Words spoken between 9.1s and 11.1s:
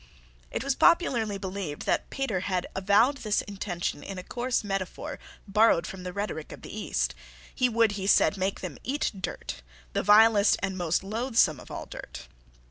dirt, the vilest and most